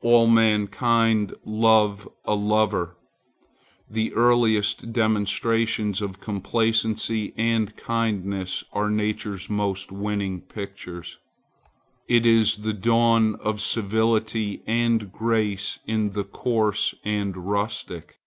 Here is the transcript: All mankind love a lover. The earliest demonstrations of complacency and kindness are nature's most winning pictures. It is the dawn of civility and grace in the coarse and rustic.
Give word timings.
All 0.00 0.26
mankind 0.26 1.34
love 1.44 2.08
a 2.24 2.34
lover. 2.34 2.96
The 3.88 4.12
earliest 4.12 4.92
demonstrations 4.92 6.02
of 6.02 6.18
complacency 6.18 7.32
and 7.36 7.76
kindness 7.76 8.64
are 8.72 8.90
nature's 8.90 9.48
most 9.48 9.92
winning 9.92 10.40
pictures. 10.40 11.18
It 12.08 12.26
is 12.26 12.56
the 12.62 12.72
dawn 12.74 13.36
of 13.36 13.60
civility 13.60 14.64
and 14.66 15.12
grace 15.12 15.78
in 15.86 16.10
the 16.10 16.24
coarse 16.24 16.96
and 17.04 17.36
rustic. 17.36 18.18